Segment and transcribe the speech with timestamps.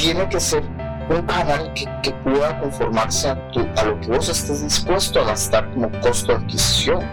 [0.00, 0.62] tiene que ser
[1.10, 5.24] un canal que, que pueda conformarse a, tu, a lo que vos estés dispuesto a
[5.24, 7.04] gastar como costo de adquisición.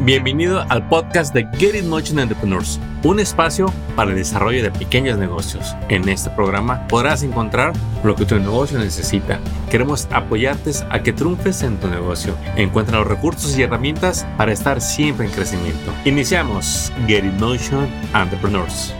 [0.00, 5.16] Bienvenido al podcast de Get It Motion Entrepreneurs, un espacio para el desarrollo de pequeños
[5.16, 5.74] negocios.
[5.88, 7.72] En este programa podrás encontrar
[8.04, 9.40] lo que tu negocio necesita.
[9.70, 12.36] Queremos apoyarte a que triunfes en tu negocio.
[12.56, 15.90] Encuentra los recursos y herramientas para estar siempre en crecimiento.
[16.04, 18.94] Iniciamos Get It Motion Entrepreneurs.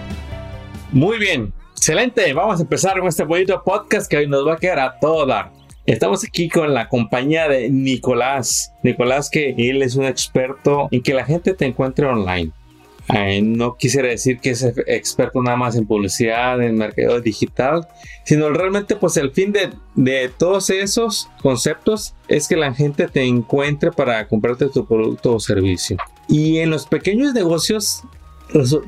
[0.90, 2.32] Muy bien, excelente.
[2.32, 5.24] Vamos a empezar con este bonito podcast que hoy nos va a quedar a todo
[5.24, 5.52] dar.
[5.86, 8.72] Estamos aquí con la compañía de Nicolás.
[8.82, 12.50] Nicolás que él es un experto en que la gente te encuentre online.
[13.14, 17.86] Eh, no quisiera decir que es experto nada más en publicidad, en mercado digital,
[18.24, 23.22] sino realmente pues el fin de, de, todos esos conceptos es que la gente te
[23.22, 25.96] encuentre para comprarte tu producto o servicio.
[26.28, 28.02] Y en los pequeños negocios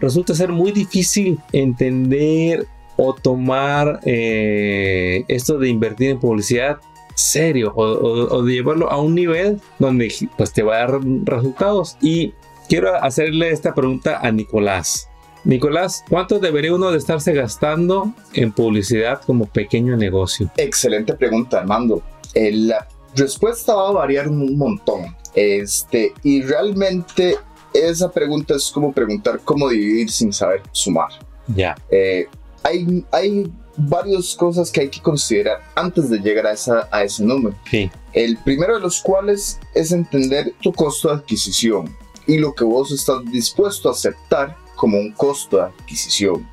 [0.01, 2.66] resulta ser muy difícil entender
[3.03, 6.80] o tomar eh, esto de invertir en publicidad
[7.15, 11.97] serio o, de llevarlo a un nivel donde pues te va a dar resultados.
[12.02, 12.35] Y
[12.69, 15.09] quiero hacerle esta pregunta a Nicolás.
[15.45, 20.51] Nicolás, ¿cuánto debería uno de estarse gastando en publicidad como pequeño negocio?
[20.59, 22.02] Excelente pregunta, Armando.
[22.35, 22.87] Eh, la
[23.17, 25.17] respuesta va a variar un montón.
[25.35, 27.37] Este, y realmente
[27.73, 31.09] esa pregunta es como preguntar cómo dividir sin saber sumar.
[31.55, 31.74] Ya.
[31.91, 32.29] Eh,
[32.63, 37.25] hay, hay varias cosas que hay que considerar antes de llegar a, esa, a ese
[37.25, 37.57] número.
[37.71, 37.91] Sí.
[38.13, 41.95] El primero de los cuales es entender tu costo de adquisición
[42.27, 46.49] y lo que vos estás dispuesto a aceptar como un costo de adquisición.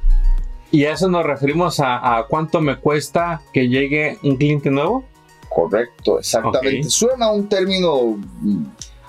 [0.72, 5.05] ¿Y a eso nos referimos a, cuánto me cuesta que llegue un cliente nuevo?
[5.47, 6.89] Correcto, exactamente.
[6.89, 8.17] Suena un término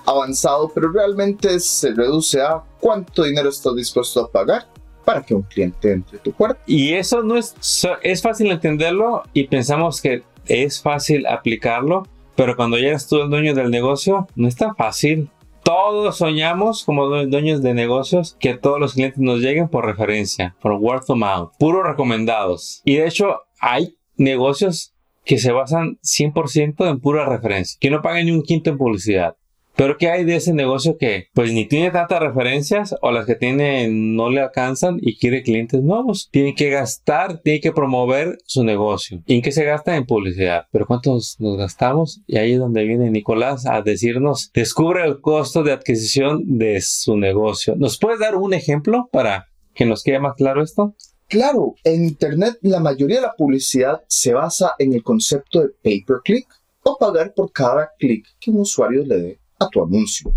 [0.05, 4.67] avanzado, pero realmente se reduce a cuánto dinero estás dispuesto a pagar
[5.09, 6.61] para que un cliente entre tu puerta.
[6.67, 7.55] Y eso no es,
[8.03, 12.03] es fácil entenderlo y pensamos que es fácil aplicarlo,
[12.35, 15.31] pero cuando ya eres tú el dueño del negocio, no es tan fácil.
[15.63, 20.73] Todos soñamos como dueños de negocios que todos los clientes nos lleguen por referencia, por
[20.73, 22.83] word of mouth, puros recomendados.
[22.85, 24.93] Y de hecho hay negocios
[25.25, 29.37] que se basan 100% en pura referencia, que no pagan ni un quinto en publicidad.
[29.79, 33.35] Pero ¿qué hay de ese negocio que pues ni tiene tantas referencias o las que
[33.35, 36.27] tiene no le alcanzan y quiere clientes nuevos?
[36.33, 39.23] Tiene que gastar, tiene que promover su negocio.
[39.25, 39.95] ¿Y en qué se gasta?
[39.95, 40.65] En publicidad.
[40.73, 42.19] Pero ¿cuántos nos gastamos?
[42.27, 47.15] Y ahí es donde viene Nicolás a decirnos, descubre el costo de adquisición de su
[47.15, 47.77] negocio.
[47.77, 50.93] ¿Nos puedes dar un ejemplo para que nos quede más claro esto?
[51.29, 56.03] Claro, en Internet la mayoría de la publicidad se basa en el concepto de pay
[56.03, 56.47] per click
[56.83, 60.33] o pagar por cada clic que un usuario le dé a tu anuncio.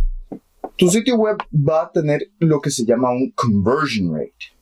[0.77, 4.53] Tu sitio web va a tener lo que se llama un conversion rate.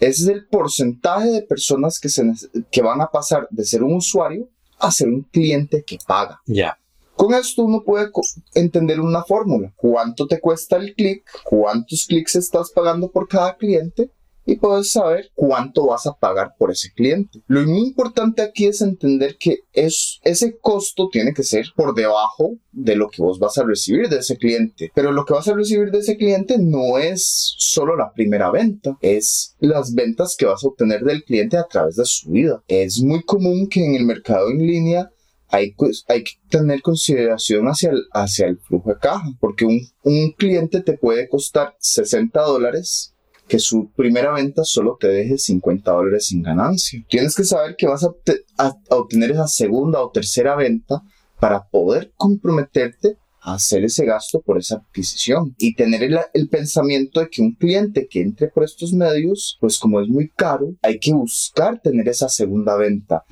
[0.00, 2.22] Ese es el porcentaje de personas que, se,
[2.70, 4.48] que van a pasar de ser un usuario
[4.78, 6.40] a ser un cliente que paga.
[6.46, 6.78] Ya.
[7.16, 8.10] Con esto uno puede
[8.54, 9.72] entender una fórmula.
[9.74, 11.24] ¿Cuánto te cuesta el clic?
[11.44, 14.12] ¿Cuántos clics estás pagando por cada cliente?
[14.48, 17.42] Y puedes saber cuánto vas a pagar por ese cliente.
[17.48, 22.56] Lo muy importante aquí es entender que es, ese costo tiene que ser por debajo
[22.72, 24.90] de lo que vos vas a recibir de ese cliente.
[24.94, 28.96] Pero lo que vas a recibir de ese cliente no es solo la primera venta,
[29.02, 32.64] es las ventas que vas a obtener del cliente a través de su vida.
[32.68, 35.10] Es muy común que en el mercado en línea
[35.48, 35.74] hay,
[36.08, 40.80] hay, que tener consideración hacia el, hacia el flujo de caja, porque un, un cliente
[40.80, 43.14] te puede costar 60 dólares
[43.48, 47.04] que su primera venta solo te deje 50 dólares sin ganancia.
[47.08, 51.02] Tienes que saber que vas a, obtener esa segunda o tercera venta
[51.40, 57.28] para poder comprometerte a hacer ese gasto por esa adquisición y tener el, pensamiento de
[57.28, 61.12] que un cliente que entre por estos medios, pues como es muy caro, hay que
[61.12, 63.24] buscar tener esa segunda venta.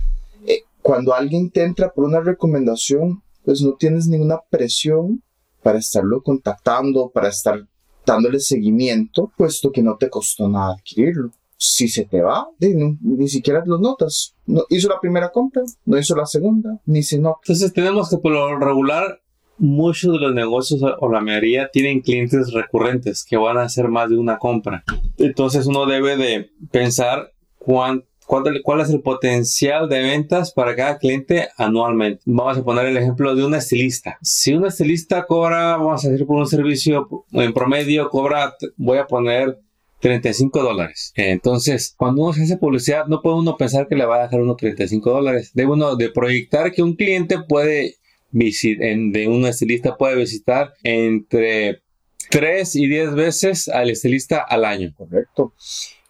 [0.47, 5.23] Eh, cuando alguien te entra por una recomendación, pues no tienes ninguna presión
[5.63, 7.67] para estarlo contactando, para estar
[8.07, 11.31] dándole seguimiento, puesto que no te costó nada adquirirlo.
[11.59, 14.35] Si se te va, ni siquiera lo notas.
[14.47, 17.39] No, hizo la primera compra, no hizo la segunda, ni si no.
[17.43, 19.21] Entonces tenemos que por lo regular
[19.59, 24.11] muchos de los negocios o la mayoría tienen clientes recurrentes que van a hacer más
[24.11, 24.85] de una compra.
[25.17, 31.49] Entonces uno debe de pensar cuánto ¿Cuál, es el potencial de ventas para cada cliente
[31.57, 32.23] anualmente?
[32.27, 34.19] Vamos a poner el ejemplo de un estilista.
[34.21, 39.07] Si un estilista cobra, vamos a decir por un servicio en promedio, cobra, voy a
[39.07, 39.61] poner
[40.01, 41.13] 35 dólares.
[41.15, 44.57] Entonces, cuando uno hace publicidad, no puede uno pensar que le va a dejar uno
[44.57, 45.53] 35 dólares.
[45.55, 47.95] Debe uno de proyectar que un cliente puede
[48.33, 51.83] visitar, de un estilista puede visitar entre
[52.31, 54.93] 3 y 10 veces al estilista al año.
[54.97, 55.55] Correcto.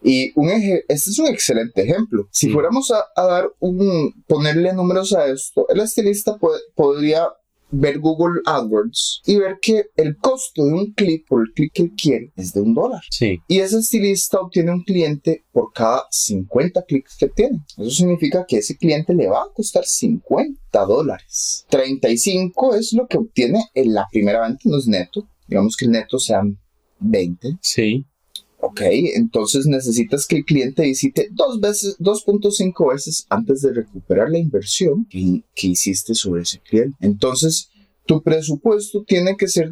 [0.03, 2.29] Y un eje, este es un excelente ejemplo.
[2.31, 7.27] Si fuéramos a, a dar un, ponerle números a esto, el estilista puede- podría
[7.73, 11.83] ver Google AdWords y ver que el costo de un clic por el clic que
[11.83, 13.01] él quiere es de un dólar.
[13.11, 13.41] Sí.
[13.49, 17.59] Y ese estilista obtiene un cliente por cada 50 clics que tiene.
[17.77, 21.67] Eso significa que ese cliente le va a costar 50 dólares.
[21.69, 25.27] 35 es lo que obtiene en la primera venta, no es neto.
[25.49, 26.59] Digamos que el neto sean
[27.01, 27.59] 20.
[27.61, 28.07] Sí.
[28.59, 28.81] Ok,
[29.15, 35.07] entonces necesitas que el cliente visite dos veces, 2.5 veces antes de recuperar la inversión
[35.09, 36.97] que, hiciste sobre ese cliente.
[37.01, 37.71] Entonces,
[38.07, 39.71] tu presupuesto tiene que ser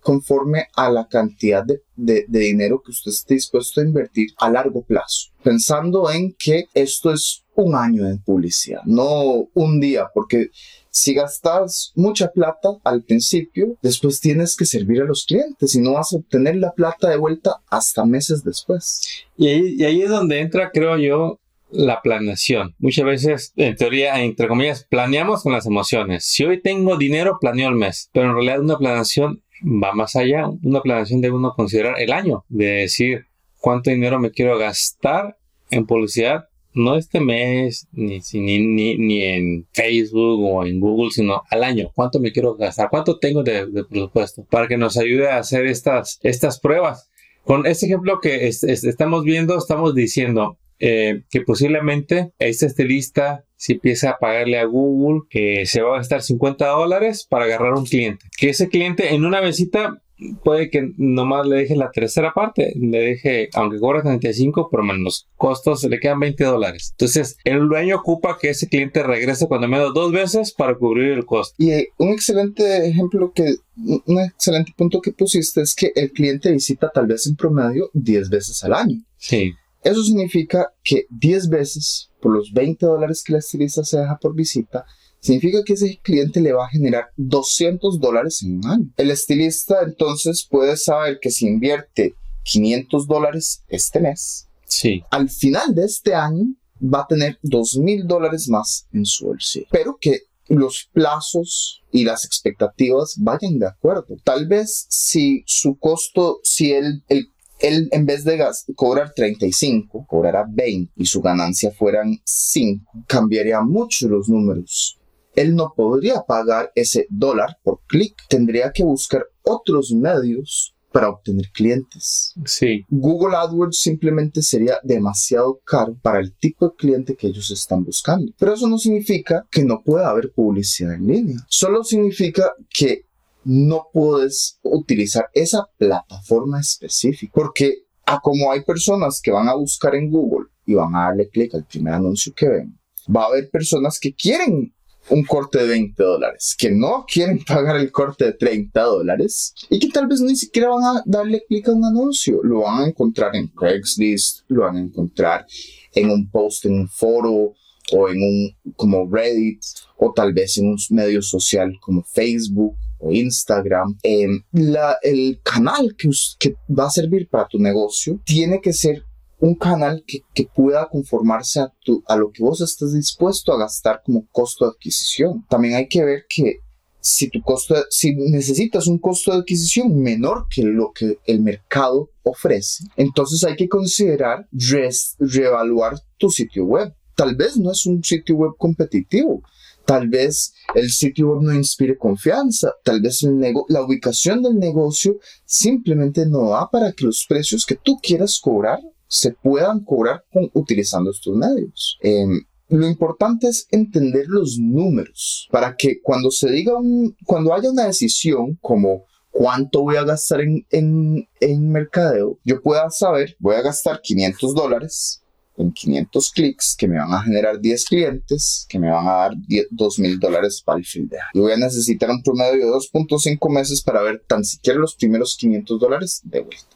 [0.00, 5.30] conforme a la cantidad de, dinero que usted esté dispuesto a invertir a largo plazo,
[5.42, 10.50] pensando en que esto es un año de publicidad, no un día, porque
[10.96, 15.92] si gastas mucha plata al principio, después tienes que servir a los clientes y no
[15.92, 19.02] vas a obtener la plata de vuelta hasta meses después.
[19.36, 19.48] Y
[19.84, 21.38] ahí, es donde entra, creo yo,
[21.70, 22.74] la planeación.
[22.78, 26.24] Muchas veces, en teoría, entre comillas, planeamos con las emociones.
[26.24, 28.08] Si hoy tengo dinero, planeo el mes.
[28.14, 30.48] Pero en realidad una planeación va más allá.
[30.62, 32.46] Una planeación debe uno considerar el año.
[32.48, 33.26] De decir
[33.60, 35.36] cuánto dinero me quiero gastar
[35.70, 36.46] en publicidad.
[36.76, 41.90] No este mes, ni, ni, ni, ni en Facebook o en Google, sino al año.
[41.94, 42.88] ¿Cuánto me quiero gastar?
[42.90, 44.44] ¿Cuánto tengo de, de presupuesto?
[44.50, 47.10] Para que nos ayude a hacer estas, estas pruebas.
[47.44, 53.44] Con este ejemplo que es- es- estamos viendo, estamos diciendo eh, que posiblemente este estilista,
[53.56, 57.72] si empieza a pagarle a Google, eh, se va a gastar 50 dólares para agarrar
[57.72, 58.26] un cliente.
[58.36, 60.02] Que ese cliente en una visita
[60.42, 65.28] puede que nomás le deje la tercera parte, le deje, aunque cobra 35, pero menos
[65.36, 66.90] costos le quedan 20 dólares.
[66.92, 71.26] Entonces, el dueño ocupa que ese cliente regrese cuando menos dos veces para cubrir el
[71.26, 71.54] costo.
[71.58, 76.50] Y eh, un excelente ejemplo que, un excelente punto que pusiste es que el cliente
[76.50, 79.02] visita tal vez en promedio 10 veces al año.
[79.18, 79.52] Sí,
[79.82, 84.34] Eso significa que 10 veces por los 20 dólares que la estilista se deja por
[84.34, 84.84] visita,
[85.26, 88.90] significa que ese cliente le va a generar 200 dólares en un año.
[88.96, 92.14] El estilista entonces puede saber que si invierte
[92.44, 96.44] 500 dólares este mes, sí, al final de este año
[96.82, 99.66] va a tener 2 mil dólares más en su bolsillo.
[99.70, 104.06] Pero que los plazos y las expectativas vayan de acuerdo.
[104.22, 110.06] Tal vez si su costo, si él, él, él en vez de gas- cobrar 35,
[110.06, 114.98] cobrará 20 y su ganancia fueran 5, cambiaría mucho los números.
[115.36, 121.50] Él no podría pagar ese dólar por clic, tendría que buscar otros medios para obtener
[121.52, 122.32] clientes.
[122.46, 122.86] sí.
[122.88, 128.32] Google AdWords simplemente sería demasiado caro para el tipo de cliente que ellos están buscando.
[128.38, 131.36] Pero eso no significa que no pueda haber publicidad en línea.
[131.48, 133.04] Solo significa que
[133.44, 137.32] no puedes utilizar esa plataforma específica.
[137.34, 141.28] Porque a como hay personas que van a buscar en Google y van a darle
[141.28, 142.78] clic al primer anuncio que ven,
[143.14, 144.72] va a haber personas que quieren
[145.10, 149.78] un corte de 20 dólares, que no quieren pagar el corte de 30 dólares y
[149.78, 152.40] que tal vez ni siquiera van a darle clic a un anuncio.
[152.42, 155.46] Lo van a encontrar en Craigslist, lo van a encontrar
[155.94, 157.54] en un post en un foro
[157.92, 159.60] o en un como Reddit
[159.96, 163.96] o tal vez en un medio social como Facebook o Instagram.
[164.02, 169.04] Em, la- el canal que, que va a servir para tu negocio tiene que ser
[169.38, 173.58] un canal que, que pueda conformarse a, tu, a lo que vos estés dispuesto a
[173.58, 175.44] gastar como costo de adquisición.
[175.48, 176.60] También hay que ver que
[177.00, 182.10] si tu costo, si necesitas un costo de adquisición menor que lo que el mercado
[182.24, 186.92] ofrece, entonces hay que considerar res- reevaluar tu sitio web.
[187.14, 189.42] Tal vez no es un sitio web competitivo.
[189.84, 192.72] Tal vez el sitio web no inspire confianza.
[192.82, 197.76] Tal vez el la ubicación del negocio simplemente no da para que los precios que
[197.76, 201.98] tú quieras cobrar se puedan cobrar con, utilizando estos medios.
[202.00, 207.70] Em, lo importante es entender los números para que cuando se diga un, cuando haya
[207.70, 213.54] una decisión como cuánto voy a gastar en, en, en mercadeo, yo pueda saber, voy
[213.54, 215.22] a gastar 500 dólares
[215.58, 219.32] en 500 clics que me van a generar 10 clientes que me van a dar
[219.36, 221.30] 10 2 mil dólares para el fin de año.
[221.34, 225.36] Y voy a necesitar un promedio de 2.5 meses para ver tan siquiera los primeros
[225.36, 226.75] 500 dólares de vuelta.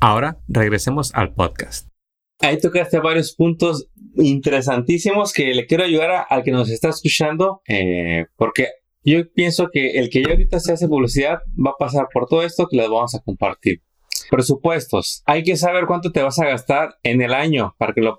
[0.00, 1.88] Ahora regresemos al podcast.
[2.40, 8.26] Ahí tocaste varios puntos interesantísimos que le quiero ayudar al que nos está escuchando, eh,
[8.36, 8.68] porque
[9.02, 12.42] yo pienso que el que ya ahorita se hace publicidad va a pasar por todo
[12.42, 13.82] esto que les vamos a compartir.
[14.30, 15.22] Presupuestos.
[15.26, 18.16] Hay que saber cuánto te vas a gastar en el año para que lo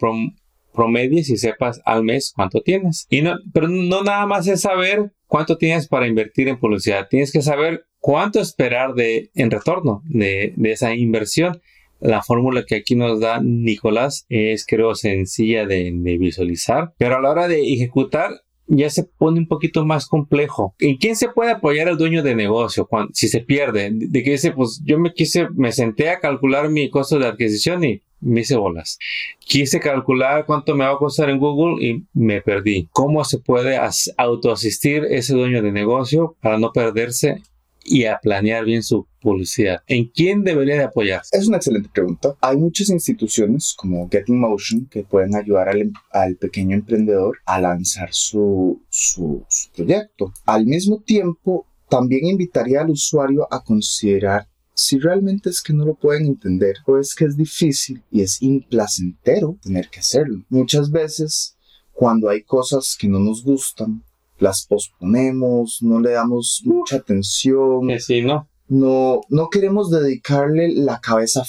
[0.74, 3.07] promedies y sepas al mes cuánto tienes.
[3.09, 7.07] Y no, pero no nada más es saber cuánto tienes para invertir en publicidad.
[7.09, 11.62] Tienes que saber cuánto esperar de, en retorno de, esa inversión.
[12.00, 17.29] La fórmula que aquí nos da Nicolás es creo sencilla de, visualizar, pero a la
[17.29, 18.32] hora de ejecutar
[18.68, 20.75] ya se pone un poquito más complejo.
[20.79, 23.89] ¿En quién se puede apoyar el dueño de negocio cuando, si se pierde?
[23.91, 27.84] De que dice, pues yo me quise, me senté a calcular mi costo de adquisición
[27.84, 29.00] y me hice bolas.
[29.39, 32.88] Quise calcular cuánto me va a costar en Google y me perdí.
[32.91, 33.79] ¿Cómo se puede
[34.18, 37.41] autoasistir ese dueño de negocio para no perderse
[37.89, 39.81] y a planear bien su publicidad?
[39.88, 41.36] ¿En quién debería de apoyarse?
[41.38, 42.36] Es una excelente pregunta.
[42.41, 48.10] Hay muchas instituciones como Getting Motion que pueden ayudar al, al pequeño emprendedor a lanzar
[48.12, 49.43] su, su
[49.75, 50.31] proyecto.
[50.46, 55.96] Al mismo tiempo, también invitaría al usuario a considerar si realmente es que no lo
[55.96, 60.46] pueden entender o es que es difícil y es implacentero tener que hacerlo.
[60.48, 61.58] Muchas veces,
[61.91, 64.03] cuando hay cosas que no nos gustan,
[64.39, 67.89] las posponemos, no le damos mucha atención.
[68.00, 68.48] sí, ¿no?
[68.69, 71.43] no, no queremos dedicarle la cabeza.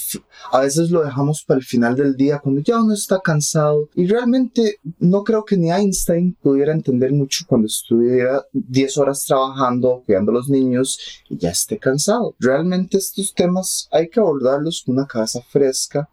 [0.51, 3.89] A veces lo dejamos para el final del día cuando ya uno está cansado.
[3.95, 10.03] Y realmente no creo que ni Einstein pudiera entender mucho cuando estuviera 10 horas trabajando,
[10.05, 12.35] cuidando a los niños y ya esté cansado.
[12.39, 16.09] Realmente estos temas hay que abordarlos con una cabeza fresca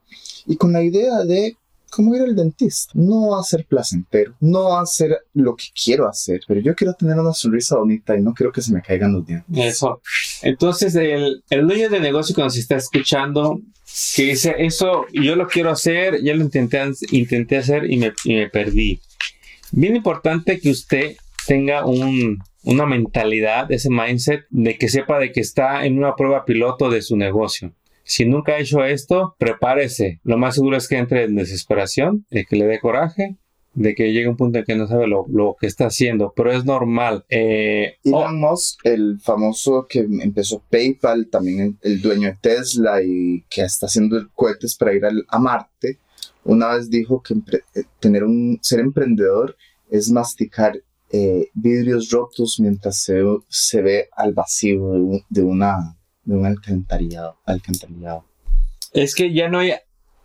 [0.47, 1.57] y con la idea de
[1.91, 2.93] como ir al dentista.
[2.95, 6.75] No va a ser placentero, no va a ser lo que quiero hacer, pero yo
[6.75, 9.47] quiero tener una sonrisa bonita y no quiero que se me caigan los dientes.
[9.57, 10.01] Eso.
[10.43, 13.61] Entonces, el, el dueño de negocio cuando se está escuchando,
[14.15, 18.35] que dice, eso yo lo quiero hacer, ya lo intenté, intenté hacer y me, y
[18.35, 19.01] me perdí.
[19.73, 21.17] Bien importante que usted
[21.47, 26.45] tenga un, una mentalidad, ese mindset de que sepa de que está en una prueba
[26.45, 27.73] piloto de su negocio.
[28.09, 30.19] Si nunca ha hecho esto, prepárese.
[30.25, 33.37] Lo más seguro es que entre en desesperación, de que le dé coraje,
[33.75, 36.65] de que llegue un punto en que no sabe lo, que está haciendo, pero es
[36.65, 37.27] normal.
[37.29, 43.61] Eh, Elon Musk, el famoso que empezó PayPal, también el, dueño de Tesla y que
[43.61, 45.99] está haciendo cohetes para ir a Marte,
[46.45, 49.55] una vez dijo que eh, tener un, ser emprendedor
[49.91, 50.81] es masticar
[51.13, 53.07] eh, vidrios rotos mientras
[53.49, 54.95] se ve al vacío
[55.29, 55.98] de una
[56.29, 58.25] de un alcantarillado, alcantarillado.
[58.93, 59.73] Es que ya no hay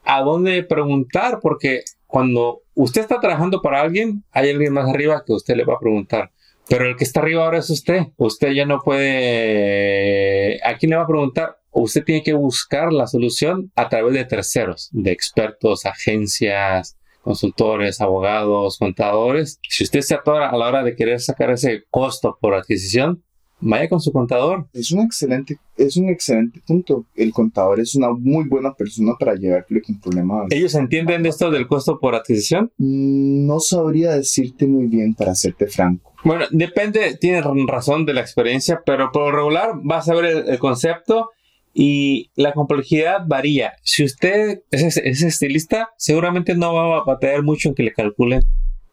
[0.03, 5.31] a dónde preguntar porque cuando usted está trabajando para alguien, hay alguien más arriba que
[5.31, 6.31] usted le va a preguntar.
[6.67, 8.01] Pero el que está arriba ahora es usted.
[8.17, 10.60] Usted ya no puede...
[10.65, 11.57] ¿A quién le va a preguntar?
[11.72, 18.77] Usted tiene que buscar la solución a través de terceros, de expertos, agencias, consultores, abogados,
[18.77, 19.60] contadores.
[19.69, 23.24] Si usted se atora a la hora de querer sacar ese costo por adquisición,
[23.63, 24.67] vaya con su contador.
[24.74, 27.05] Es un excelente, es un excelente punto.
[27.15, 30.48] El contador es una muy buena persona para llevarle con problemas.
[30.51, 32.72] ¿Ellos entienden de esto del costo por adquisición?
[32.77, 36.13] Mm, no sabría decirte muy bien para serte franco.
[36.24, 40.60] Bueno, depende, tiene razón de la experiencia, pero por lo regular vas a ver el,
[40.60, 41.29] concepto
[41.74, 43.74] y la complejidad varía.
[43.84, 48.41] Si usted es, es, estilista, seguramente no va a batallar mucho en que le calculen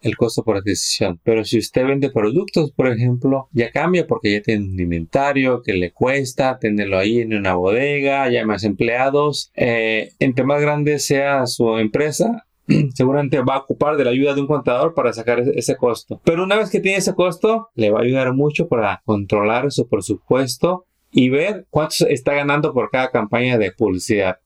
[0.01, 1.21] el costo por adquisición.
[1.23, 5.75] Pero si usted vende productos, por ejemplo, ya cambia porque ya tiene un inventario que
[5.75, 9.51] le cuesta tenerlo ahí en una bodega, ya más empleados.
[9.55, 12.47] Eh, entre más grande sea su empresa,
[12.95, 16.21] seguramente va a ocupar de la ayuda de un contador para sacar ese, costo.
[16.25, 19.89] Pero una vez que tiene ese costo, le va a ayudar mucho para controlar su
[19.89, 24.39] presupuesto y ver cuánto está ganando por cada campaña de publicidad.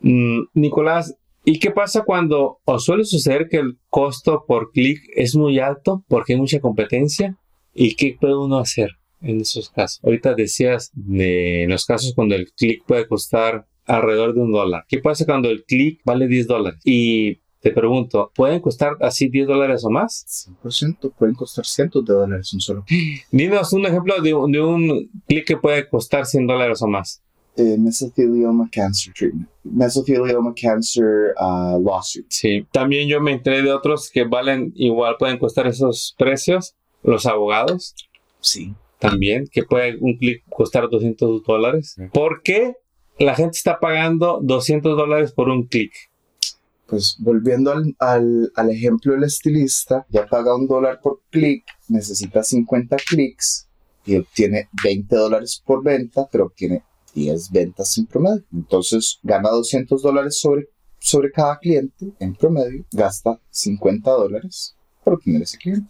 [0.00, 5.34] Mm, Nicolás, ¿Y qué pasa cuando o suele suceder que el costo por clic es
[5.34, 7.36] muy alto porque hay mucha competencia?
[7.72, 8.90] ¿Y qué puede uno hacer
[9.22, 10.00] en esos casos?
[10.04, 14.84] Ahorita decías de los casos cuando el clic puede costar alrededor de un dólar.
[14.86, 16.80] ¿Qué pasa cuando el clic vale 10 dólares?
[16.84, 20.46] Y te pregunto, ¿pueden costar así 10 dólares o más?
[20.62, 22.84] 100%, pueden costar cientos de dólares un solo.
[23.30, 27.22] Dinos un ejemplo de, de un clic que puede costar 100 dólares o más
[27.60, 32.26] eh, mesothelioma cancer treatment, mesothelioma cancer uh, lawsuit.
[32.28, 37.26] Sí, también yo me enteré de otros que valen igual, pueden costar esos precios, los
[37.26, 37.94] abogados.
[38.40, 38.74] Sí.
[38.98, 41.96] También, que puede un clic costar 200 dólares.
[42.12, 42.76] ¿Por qué
[43.18, 45.92] la gente está pagando 200 dólares por un clic?
[46.90, 52.42] pues volviendo al, al, al ejemplo del estilista, ya paga un dólar por clic, necesita
[52.42, 53.68] 50 clics
[54.04, 56.82] y obtiene 20 dólares por venta, pero obtiene
[57.14, 58.44] 10 ventas en promedio.
[58.52, 64.74] Entonces gana 200 dólares sobre, sobre cada cliente en promedio, gasta 50 dólares
[65.04, 65.88] por obtener ese cliente.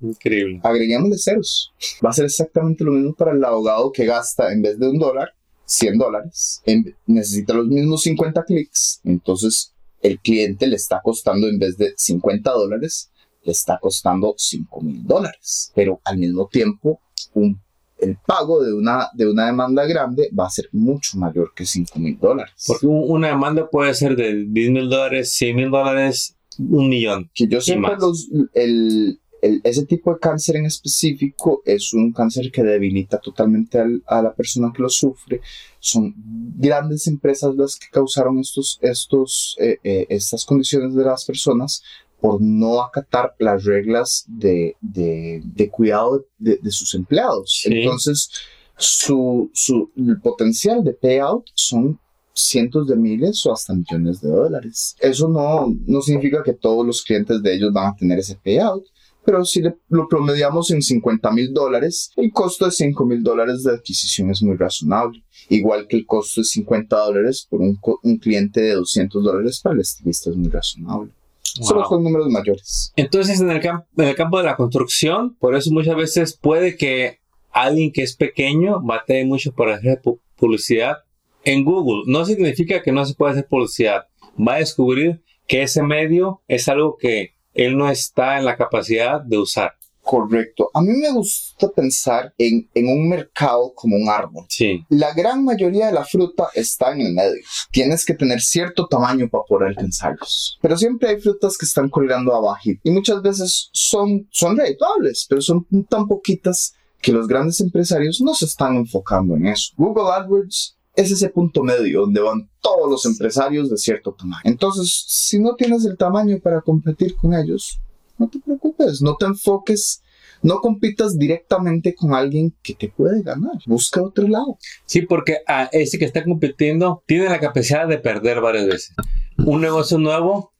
[0.00, 0.60] Increíble.
[0.62, 1.72] Agreguémosle ceros.
[2.04, 4.98] Va a ser exactamente lo mismo para el abogado que gasta en vez de un
[4.98, 5.30] dólar,
[5.64, 6.60] 100 dólares.
[6.66, 9.00] En- necesita los mismos 50 clics.
[9.04, 9.72] Entonces
[10.02, 13.10] el cliente le está costando en vez de 50 dólares,
[13.44, 15.72] le está costando 5 mil dólares.
[15.74, 17.00] Pero al mismo tiempo,
[17.32, 17.60] un-
[17.98, 21.98] el pago de una, de una demanda grande va a ser mucho mayor que 5
[21.98, 22.52] mil dólares.
[22.66, 27.30] Porque un- una demanda puede ser de 10 mil dólares, 100 mil dólares, un millón.
[27.34, 32.50] que yo siempre los, el, el- ese tipo de cáncer en específico es un cáncer
[32.52, 35.40] que debilita totalmente al- a la persona que lo sufre.
[35.80, 36.14] Son
[36.56, 41.82] grandes empresas las que causaron estos, estos, eh, eh, estas condiciones de las personas
[42.24, 47.60] por no acatar las reglas de, de, de cuidado de, de sus empleados.
[47.62, 47.68] Sí.
[47.70, 48.30] Entonces,
[48.78, 52.00] su, su el potencial de payout son
[52.32, 54.96] cientos de miles o hasta millones de dólares.
[55.00, 58.84] Eso no, no significa que todos los clientes de ellos van a tener ese payout,
[59.22, 63.64] pero si le- lo promediamos en 50 mil dólares, el costo de 5 mil dólares
[63.64, 65.22] de adquisición es muy razonable.
[65.50, 69.74] Igual que el costo de 50 dólares por un, un cliente de 200 dólares para
[69.74, 71.12] el estilista es muy razonable.
[71.60, 71.88] Solo Wow.
[71.90, 72.92] son números mayores.
[72.96, 77.20] Entonces, en el, en el campo de la construcción, por eso muchas veces puede que
[77.52, 80.98] alguien que es pequeño batee mucho por hacer pu- publicidad
[81.44, 82.02] en Google.
[82.10, 84.06] No significa que no se pueda hacer publicidad.
[84.36, 89.20] Va a descubrir que ese medio es algo que él no está en la capacidad
[89.20, 89.74] de usar.
[90.04, 90.70] Correcto.
[90.74, 94.44] A mí me gusta pensar en, en un mercado como un árbol.
[94.48, 97.42] Sí, La gran mayoría de la fruta está en el medio.
[97.70, 100.58] Tienes que tener cierto tamaño para poder alcanzarlos.
[100.60, 105.40] Pero siempre hay frutas que están colgando abajo y muchas veces son, son redituables, pero
[105.40, 109.72] son tan poquitas que los grandes empresarios no se están enfocando en eso.
[109.76, 114.42] Google AdWords es ese punto medio donde van todos los empresarios de cierto tamaño.
[114.44, 117.80] Entonces, si no tienes el tamaño para competir con ellos,
[118.18, 120.02] no te preocupes, no te enfoques,
[120.42, 123.54] no compitas directamente con alguien que te puede ganar.
[123.66, 124.58] Busca otro lado.
[124.86, 128.94] sí, porque a ese que está compitiendo tiene la capacidad de perder varias veces.
[129.38, 130.52] Un negocio nuevo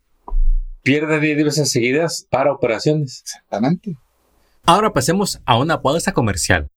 [0.83, 3.23] pierde 10 veces seguidas para operaciones.
[3.23, 3.97] Exactamente.
[4.65, 6.69] Ahora pasemos a una pausa comercial.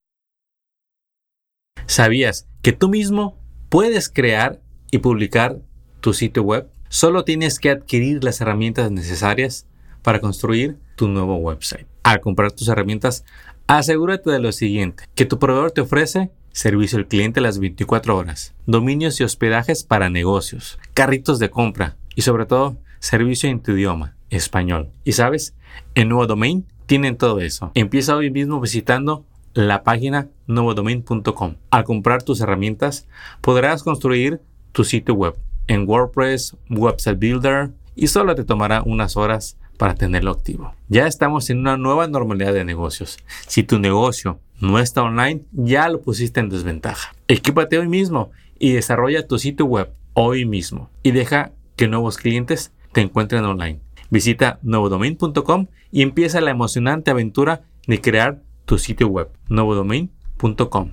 [1.85, 3.37] ¿Sabías que tú mismo
[3.69, 4.61] puedes crear
[4.91, 5.61] y publicar
[6.01, 6.69] tu sitio web?
[6.89, 9.67] Solo tienes que adquirir las herramientas necesarias
[10.01, 11.87] para construir tu nuevo website.
[12.03, 13.25] Al comprar tus herramientas,
[13.67, 18.55] asegúrate de lo siguiente, que tu proveedor te ofrece servicio al cliente las 24 horas,
[18.65, 24.15] dominios y hospedajes para negocios, carritos de compra y sobre todo servicio en tu idioma,
[24.29, 24.89] español.
[25.03, 25.53] Y sabes,
[25.95, 27.71] en Nuevo Domain tienen todo eso.
[27.75, 31.55] Empieza hoy mismo visitando la página nuevodomain.com.
[31.69, 33.07] Al comprar tus herramientas,
[33.41, 35.35] podrás construir tu sitio web
[35.67, 40.73] en WordPress, Website Builder y solo te tomará unas horas para tenerlo activo.
[40.89, 43.17] Ya estamos en una nueva normalidad de negocios.
[43.47, 47.15] Si tu negocio no está online, ya lo pusiste en desventaja.
[47.27, 52.71] Equípate hoy mismo y desarrolla tu sitio web hoy mismo y deja que nuevos clientes
[52.91, 53.79] te encuentren online.
[54.09, 60.91] Visita nuevodomain.com y empieza la emocionante aventura de crear tu sitio web, nuevodomain.com.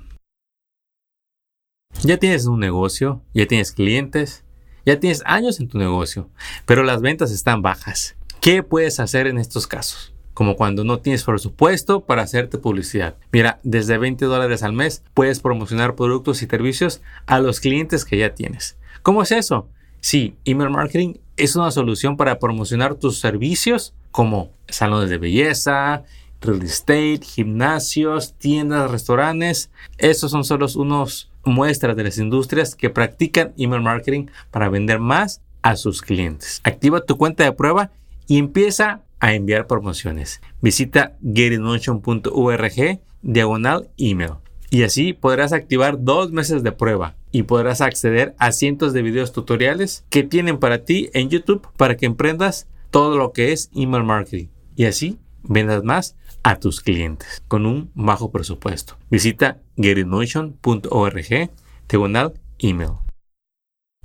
[2.02, 4.44] Ya tienes un negocio, ya tienes clientes,
[4.84, 6.28] ya tienes años en tu negocio,
[6.66, 8.16] pero las ventas están bajas.
[8.44, 10.12] ¿Qué puedes hacer en estos casos?
[10.34, 13.16] Como cuando no tienes presupuesto para hacerte publicidad.
[13.32, 18.18] Mira, desde 20 dólares al mes puedes promocionar productos y servicios a los clientes que
[18.18, 18.76] ya tienes.
[19.00, 19.66] ¿Cómo es eso?
[20.02, 26.02] Sí, email marketing es una solución para promocionar tus servicios como salones de belleza,
[26.42, 29.70] real estate, gimnasios, tiendas, restaurantes.
[29.96, 35.40] Esos son solo unos muestras de las industrias que practican email marketing para vender más
[35.62, 36.60] a sus clientes.
[36.62, 37.90] Activa tu cuenta de prueba
[38.26, 40.40] y empieza a enviar promociones.
[40.60, 44.34] Visita getinmotion.org diagonal email
[44.70, 49.32] y así podrás activar dos meses de prueba y podrás acceder a cientos de videos
[49.32, 54.04] tutoriales que tienen para ti en YouTube para que emprendas todo lo que es email
[54.04, 58.96] marketing y así vendas más a tus clientes con un bajo presupuesto.
[59.10, 61.50] Visita getinmotion.org
[61.88, 62.90] diagonal email.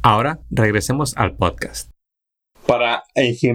[0.01, 1.89] Ahora regresemos al podcast.
[2.65, 3.03] Para,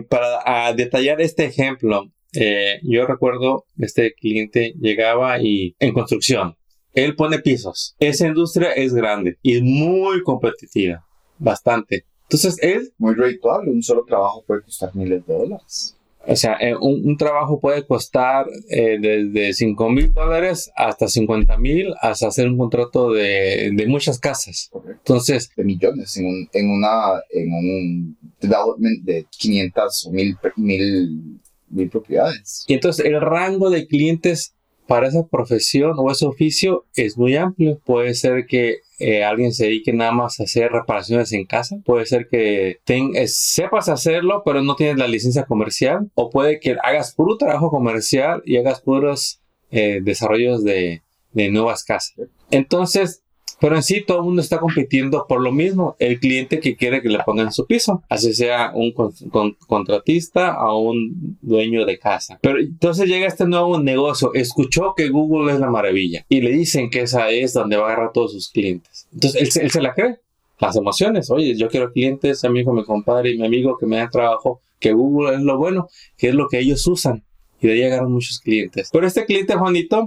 [0.09, 6.57] para detallar este ejemplo, eh, yo recuerdo este cliente llegaba y en construcción,
[6.95, 7.95] él pone pisos.
[7.99, 11.07] Esa industria es grande y es muy competitiva,
[11.39, 12.05] bastante.
[12.23, 12.93] Entonces, él...
[12.99, 15.97] Muy redituable, un solo trabajo puede costar miles de dólares.
[16.27, 21.59] O sea, eh, un, un, trabajo puede costar eh, desde 5 mil dólares hasta 50
[21.59, 24.69] mil, hasta hacer un contrato de, de muchas casas.
[24.73, 25.01] Correcto.
[25.01, 31.41] Entonces, De millones en un, en una, en un development de 500 o 1000, mil,
[31.69, 32.65] mil propiedades.
[32.69, 34.55] y entonces el rango de clientes
[34.87, 37.81] para esa profesión o ese oficio es muy amplio.
[37.87, 41.77] Puede ser que eh, alguien se dedique nada más a hacer reparaciones en casa.
[41.87, 46.11] Puede ser que ten- eh, sepas hacerlo, pero no tienes la licencia comercial.
[46.15, 51.03] O puede que hagas puro trabajo comercial y hagas puros eh, desarrollos de,
[51.33, 52.15] de nuevas casas.
[52.51, 53.23] Entonces,
[53.61, 55.97] pero en sí todo el mundo está compitiendo por lo mismo.
[55.99, 60.59] El cliente que quiere que le pongan su piso, así sea un con- con- contratista
[60.67, 62.39] o un dueño de casa.
[62.43, 64.33] Pero entonces llega este nuevo negocio.
[64.35, 67.93] Escuchó que Google es la maravilla y le dicen que esa es donde va a
[67.93, 69.07] agarrar todos sus clientes.
[69.13, 70.17] Entonces él, él se la cree.
[70.61, 71.31] Las emociones.
[71.31, 74.61] Oye, yo quiero clientes, amigo, mi compadre y mi amigo que me dan trabajo.
[74.79, 77.25] Que Google es lo bueno, que es lo que ellos usan.
[77.65, 78.91] Y de ahí agarran muchos clientes.
[78.93, 80.05] Pero este cliente, Juanito,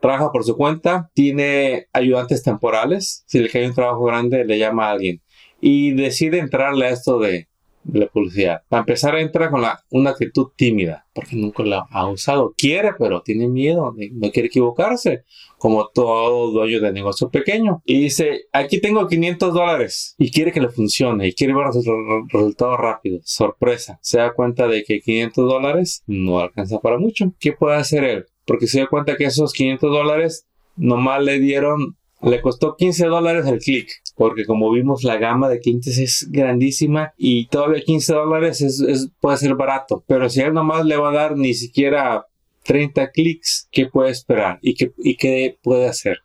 [0.00, 4.86] trabaja por su cuenta, tiene ayudantes temporales, si le cae un trabajo grande le llama
[4.86, 5.20] a alguien
[5.60, 7.48] y decide entrarle a esto de,
[7.92, 8.62] la publicidad.
[8.68, 12.54] Para empezar entra con la, una actitud tímida, porque nunca la ha usado.
[12.56, 15.24] Quiere, pero tiene miedo, no quiere equivocarse,
[15.58, 17.82] como todo dueño de negocio pequeño.
[17.84, 21.84] Y dice, aquí tengo 500 dólares y quiere que le funcione y quiere ver los
[21.84, 21.92] re-
[22.28, 23.22] resultados rápidos.
[23.24, 27.32] Sorpresa, se da cuenta de que 500 dólares no alcanza para mucho.
[27.38, 28.26] ¿Qué puede hacer él?
[28.46, 33.46] Porque se da cuenta que esos 500 dólares nomás le dieron, le costó 15 dólares
[33.46, 33.88] el clic.
[34.20, 39.38] Porque como vimos, la gama de clientes es grandísima y todavía 15 dólares es, puede
[39.38, 40.04] ser barato.
[40.06, 42.26] Pero si él nomás le va a dar ni siquiera
[42.64, 44.58] 30 clics, ¿qué puede esperar?
[44.60, 46.18] ¿Y qué, y qué puede hacer?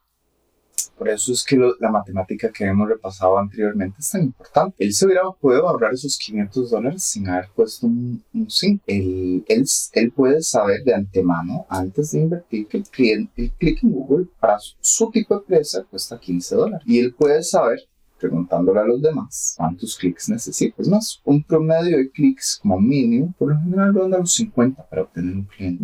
[0.97, 4.75] Por eso es que lo- la matemática que hemos repasado anteriormente es tan importante.
[4.83, 8.83] Él se hubiera podido ahorrar esos 500 dólares sin haber puesto un 5.
[8.87, 13.83] Él, él, él puede saber de antemano, antes de invertir, que el, cliente, el clic
[13.83, 16.85] en Google para su, su tipo de empresa cuesta 15 dólares.
[16.87, 17.79] Y él puede saber,
[18.19, 20.81] preguntándole a los demás, cuántos clics necesita.
[20.81, 25.01] Es más, un promedio de clics como mínimo, por lo general ronda los 50 para
[25.03, 25.83] obtener un cliente.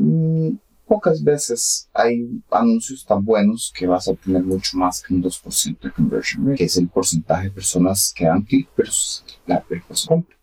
[0.91, 5.79] Pocas veces hay anuncios tan buenos que vas a obtener mucho más que un 2%
[5.79, 9.95] de conversion rate, que es el porcentaje de personas que dan clic versus la persona
[10.09, 10.35] compra.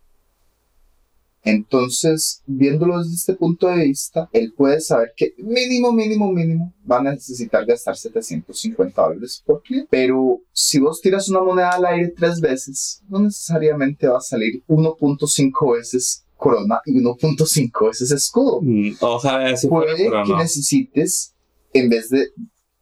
[1.42, 7.00] Entonces, viéndolo desde este punto de vista, él puede saber que mínimo, mínimo, mínimo va
[7.00, 9.88] a necesitar gastar 750 dólares por cliente.
[9.90, 14.62] Pero si vos tiras una moneda al aire tres veces, no necesariamente va a salir
[14.66, 20.38] 1.5 veces corona y 1.5 veces escudo Mm, Ojalá fuera, puede que no.
[20.38, 21.34] necesites,
[21.74, 22.28] en vez de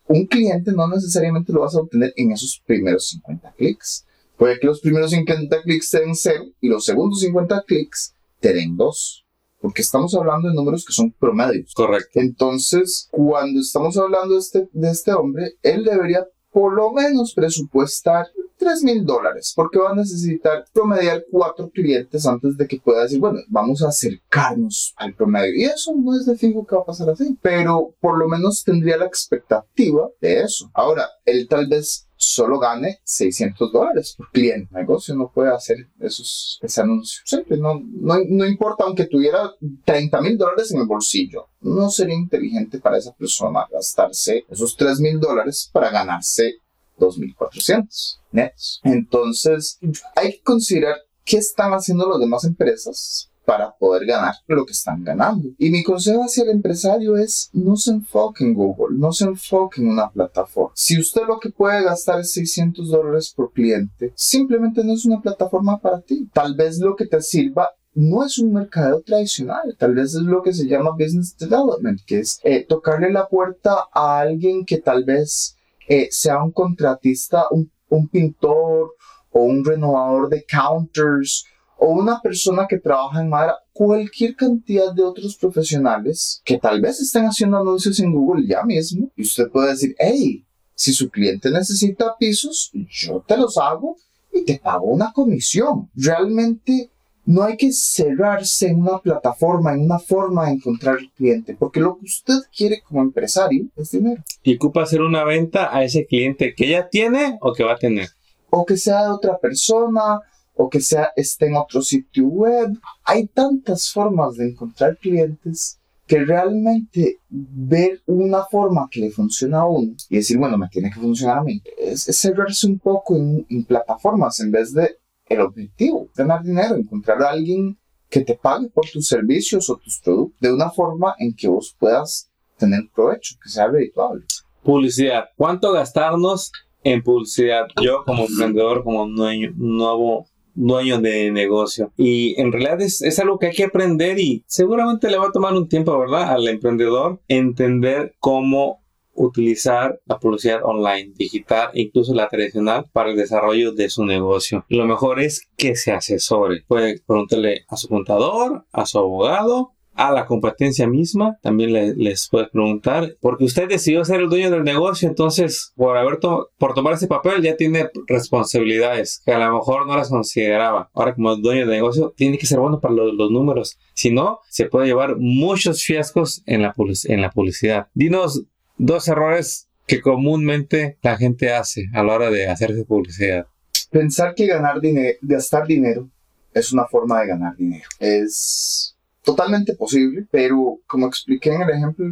[0.09, 4.05] un cliente, no necesariamente lo vas a obtener en esos primeros 50 clics.
[4.39, 8.53] Puede que los primeros 50 clics te den 0 y los segundos 50 clics te
[8.53, 9.25] den 2.
[9.61, 11.73] Porque estamos hablando de números que son promedios.
[11.75, 12.21] Correcto.
[12.21, 18.27] Entonces, cuando estamos hablando de este, de este hombre, él debería por lo menos presupuestar
[18.67, 23.21] 3 mil dólares, porque va a necesitar promediar cuatro clientes antes de que pueda decir,
[23.21, 25.55] bueno, vamos a acercarnos al promedio.
[25.55, 28.65] Y eso no es de fijo que va a pasar así, pero por lo menos
[28.65, 30.69] tendría la expectativa de eso.
[30.75, 34.69] Ahora, él tal vez solo gane 600 dólares por cliente.
[34.73, 37.23] El negocio no puede hacer esos, ese anuncio.
[37.25, 39.53] Siempre, no, no, no importa, aunque tuviera
[39.85, 45.01] 30 mil dólares en el bolsillo, no sería inteligente para esa persona gastarse esos 3
[45.01, 46.57] mil dólares para ganarse
[46.99, 48.81] 2.400 netos.
[48.85, 49.79] Entonces,
[50.15, 55.05] hay que considerar qué están haciendo las demás empresas para poder ganar lo que están
[55.05, 55.49] ganando.
[55.57, 59.81] Y mi consejo hacia el empresario es no se enfoque en Google, no se enfoque
[59.81, 60.73] en una plataforma.
[60.75, 65.23] Si usted lo que puede gastar es 600 dólares por cliente, simplemente no es una
[65.23, 66.29] plataforma para ti.
[66.33, 70.43] Tal vez lo que te sirva no es un mercadeo tradicional, tal vez es lo
[70.43, 75.05] que se llama business development, que es eh, tocarle la puerta a alguien que tal
[75.05, 75.56] vez
[75.89, 77.71] eh, sea un contratista, un,
[78.09, 78.95] pintor
[79.31, 81.45] o un renovador de counters
[81.79, 87.01] o una persona que trabaja en madera, cualquier cantidad de otros profesionales que tal vez
[87.01, 90.45] estén haciendo anuncios en Google ya mismo y usted puede decir, hey,
[90.75, 93.97] si su cliente necesita pisos, yo te los hago
[94.33, 95.91] y te pago una comisión.
[95.95, 96.91] Realmente
[97.27, 101.81] no hay que cerrarse en una plataforma, en una forma de encontrar el cliente, porque
[101.81, 104.23] lo que usted quiere como empresario es dinero.
[104.45, 107.79] Y ocupa hacer una venta a ese cliente que ya tiene o que va a
[107.79, 108.09] tener.
[108.49, 110.21] O que sea de otra persona,
[110.55, 112.79] o que sea esté en otro sitio web.
[113.05, 119.67] Hay tantas formas de encontrar clientes que realmente ver una forma que le funciona a
[119.67, 123.17] uno y decir, bueno, me tiene que funcionar a mí, es, es cerrarse un poco
[123.17, 124.97] en, en plataformas en vez de
[125.29, 130.01] el objetivo, ganar dinero, encontrar a alguien que te pague por tus servicios o tus
[130.01, 134.25] productos de una forma en que vos puedas tener provecho, que sea redituable.
[134.63, 135.27] Publicidad.
[135.37, 137.67] ¿Cuánto gastarnos en publicidad?
[137.83, 141.93] Yo como emprendedor, como dueño, nuevo dueño de negocio.
[141.97, 145.33] Y en realidad es, es, algo que hay que aprender y seguramente le va a
[145.33, 146.33] tomar un tiempo, ¿verdad?
[146.33, 148.81] Al emprendedor entender cómo
[149.17, 154.65] utilizar la publicidad online, digital e incluso la tradicional para el desarrollo de su negocio.
[154.69, 156.65] Lo mejor es que se asesore.
[156.67, 162.49] Puede preguntarle a su contador, a su abogado a la competencia misma, también les puede
[162.49, 166.19] preguntar, porque usted decidió ser el dueño del negocio, entonces por haber
[166.59, 170.91] por tomar ese papel ya tiene responsabilidades que a lo mejor no las consideraba.
[170.93, 174.41] Ahora como dueño del negocio tiene que ser bueno para los, los números, si no
[174.51, 176.75] se puede llevar muchos fiascos en la,
[177.05, 177.89] en la publicidad.
[177.95, 178.45] Dinos
[178.79, 183.47] dos errores que comúnmente la gente hace a la hora de hacerse publicidad.
[183.91, 186.09] Pensar que ganar dinero, gastar dinero
[186.53, 187.89] es una forma de ganar dinero.
[188.01, 192.07] Es totalmente posible, pero como expliqué en el ejemplo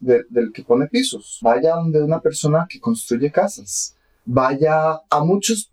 [0.00, 3.96] del que pone pisos, vaya donde una persona que construye casas
[4.32, 5.68] vaya a muchos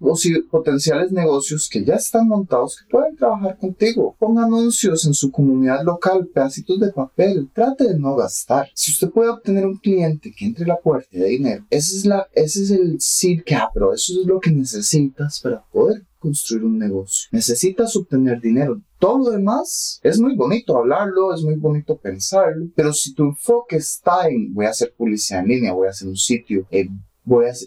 [0.49, 4.15] potenciales negocios que ya están montados que pueden trabajar contigo.
[4.17, 7.49] Ponga anuncios en su comunidad local, pedacitos de papel.
[7.53, 8.69] Trate de no gastar.
[8.73, 12.27] Si usted puede obtener un cliente que entre la puerta de dinero, ese es, la,
[12.33, 13.89] ese es el seed capital.
[13.93, 17.29] Eso es lo que necesitas para poder construir un negocio.
[17.31, 18.81] Necesitas obtener dinero.
[18.99, 23.75] Todo lo demás es muy bonito hablarlo, es muy bonito pensarlo, pero si tu enfoque
[23.75, 26.89] está en voy a hacer publicidad en línea, voy a hacer un sitio, eh,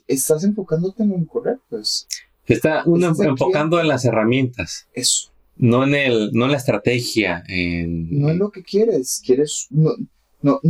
[0.06, 1.80] estás enfocándote en lo incorrecto.
[2.46, 4.86] está uno enfocando en las herramientas.
[4.92, 5.30] Eso.
[5.56, 7.44] No en, el, no en la estrategia.
[7.46, 9.22] No es lo que quieres.
[9.24, 9.66] Quieres.
[9.70, 9.92] No,
[10.40, 10.60] no,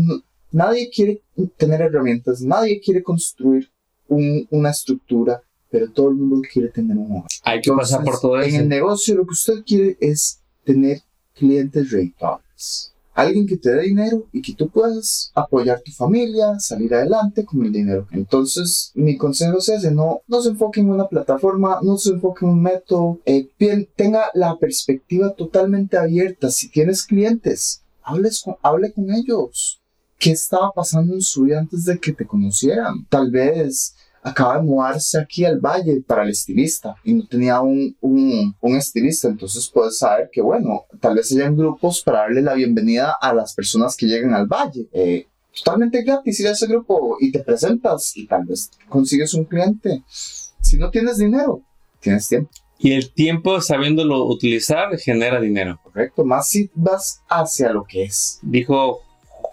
[0.51, 1.23] nadie quiere
[1.57, 2.43] tener herramientas.
[2.43, 3.71] Nadie quiere construir
[4.09, 5.43] una estructura.
[5.71, 7.29] Pero todo el mundo quiere tener un hogar.
[7.45, 8.49] Hay que pasar por todo eso.
[8.49, 11.01] En el negocio, lo que usted quiere es tener
[11.33, 16.95] clientes rentables alguien que te dé dinero y que tú puedas apoyar tu familia, salir
[16.95, 18.07] adelante con el dinero.
[18.13, 22.45] Entonces, mi consejo es ese, no, no se enfoque en una plataforma, no se enfoque
[22.45, 23.49] en un método, eh,
[23.97, 26.51] tenga la perspectiva totalmente abierta.
[26.51, 29.81] Si tienes clientes, hables con, hable con ellos.
[30.19, 33.07] ¿Qué estaba pasando en su vida antes de que te conocieran?
[33.09, 37.97] Tal vez acaba de mudarse aquí al valle para el estilista y no tenía un,
[38.01, 42.55] un, un, estilista, entonces puedes saber que, bueno, tal vez hayan grupos para darle la
[42.55, 44.89] bienvenida a las personas que lleguen al valle.
[44.93, 49.45] Eh, totalmente gratis ir a ese grupo y te presentas y tal vez consigues un
[49.45, 50.03] cliente.
[50.09, 51.63] Si no tienes dinero,
[52.01, 52.51] tienes tiempo.
[52.79, 55.79] Y el tiempo sabiéndolo utilizar genera dinero.
[55.83, 58.39] Correcto, más si vas hacia lo que es.
[58.43, 59.03] Dijo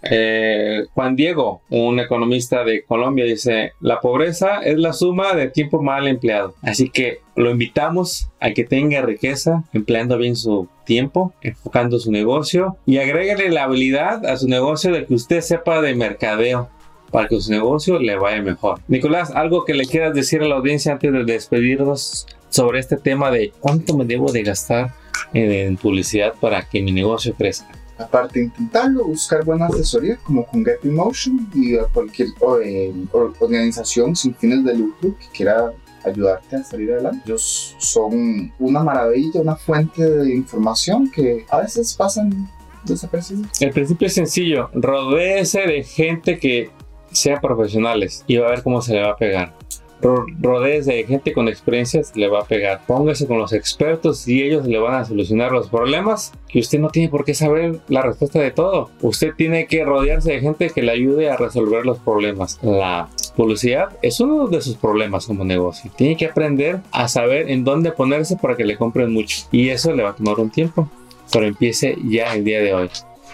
[0.09, 5.81] eh, Juan Diego, un economista de Colombia, dice, la pobreza es la suma de tiempo
[5.81, 6.55] mal empleado.
[6.61, 12.77] Así que lo invitamos a que tenga riqueza empleando bien su tiempo, enfocando su negocio
[12.85, 16.69] y agréguele la habilidad a su negocio de que usted sepa de mercadeo
[17.11, 18.79] para que su negocio le vaya mejor.
[18.87, 23.31] Nicolás, algo que le quieras decir a la audiencia antes de despedirnos sobre este tema
[23.31, 24.93] de cuánto me debo de gastar
[25.33, 27.67] en publicidad para que mi negocio crezca.
[27.97, 32.29] Aparte intentarlo, buscar buena asesoría como con Get Emotion y cualquier
[32.63, 35.71] eh, organización sin fines de lucro que quiera
[36.05, 37.23] ayudarte a salir adelante.
[37.25, 42.49] Ellos son una maravilla, una fuente de información que a veces pasan
[42.85, 43.61] desapercibidos.
[43.61, 46.69] El principio es sencillo, rodéese de gente que
[47.11, 49.55] sea profesionales y va a ver cómo se le va a pegar
[50.01, 52.81] rodees de gente con experiencias, le va a pegar.
[52.85, 56.89] Póngase con los expertos y ellos le van a solucionar los problemas que usted no
[56.89, 58.89] tiene por qué saber la respuesta de todo.
[59.01, 62.59] Usted tiene que rodearse de gente que le ayude a resolver los problemas.
[62.61, 65.91] La publicidad es uno de sus problemas como negocio.
[65.95, 69.47] Tiene que aprender a saber en dónde ponerse para que le compren mucho.
[69.51, 70.89] Y eso le va a tomar un tiempo.
[71.31, 72.89] Pero empiece ya el día de hoy.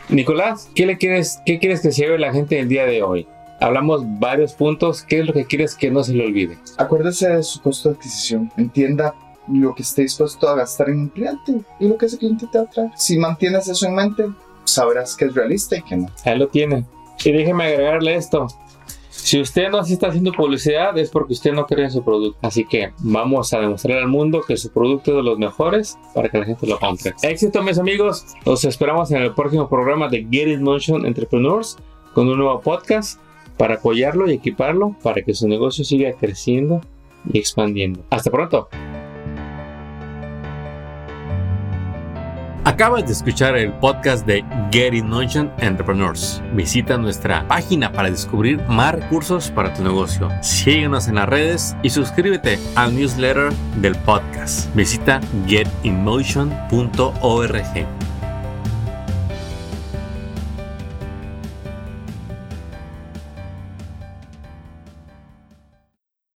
[0.09, 3.27] Nicolás, ¿qué le quieres, qué quieres que se lleve la gente el día de hoy?
[3.59, 5.03] Hablamos varios puntos.
[5.03, 6.57] ¿Qué es lo que quieres que no se le olvide?
[6.77, 8.51] Acuérdese de su costo de adquisición.
[8.57, 9.15] Entienda
[9.47, 12.57] lo que esté dispuesto a gastar en un cliente y lo que ese cliente te
[12.57, 12.91] va a traer.
[12.95, 14.25] Si mantienes eso en mente,
[14.63, 16.07] sabrás que es realista y que no.
[16.25, 16.85] Ahí lo tiene.
[17.23, 18.47] Y déjeme agregarle esto.
[19.09, 22.37] Si usted no se está haciendo publicidad es porque usted no cree en su producto.
[22.41, 26.27] Así que vamos a demostrar al mundo que su producto es de los mejores para
[26.29, 27.13] que la gente lo compre.
[27.21, 28.25] Éxito mis amigos.
[28.45, 31.77] Los esperamos en el próximo programa de Get It Motion Entrepreneurs
[32.13, 33.19] con un nuevo podcast
[33.57, 36.81] para apoyarlo y equiparlo para que su negocio siga creciendo
[37.31, 38.03] y expandiendo.
[38.09, 38.69] Hasta pronto.
[42.65, 45.11] Acabas de escuchar el podcast de Get in
[45.59, 46.41] Entrepreneurs.
[46.53, 50.29] Visita nuestra página para descubrir más recursos para tu negocio.
[50.41, 54.73] Síguenos en las redes y suscríbete al newsletter del podcast.
[54.75, 58.02] Visita getinmotion.org.